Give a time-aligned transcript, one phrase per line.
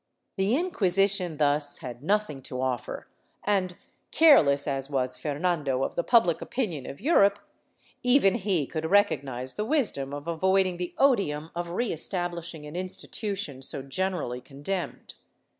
[0.35, 3.07] The Inquisition thus had nothing to offer
[3.43, 3.77] and,
[4.09, 7.37] careless as was Fernando of the public opinion of Europe,
[8.01, 13.37] even he could recognize the wisdom of avoiding the odium of re establishing an institu
[13.37, 15.13] tion so generally condemned.